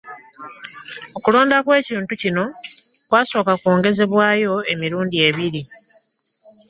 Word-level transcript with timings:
Okulonda 1.17 1.57
kw'ekitundu 1.65 2.13
kino 2.21 2.43
kwasooka 3.09 3.53
kwongezebwayo 3.61 4.53
emirundi 4.71 5.17
ebiri 5.27 5.61